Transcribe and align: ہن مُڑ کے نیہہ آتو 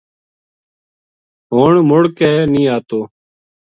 ہن 1.53 1.73
مُڑ 1.89 2.03
کے 2.17 2.31
نیہہ 2.51 2.71
آتو 2.83 2.99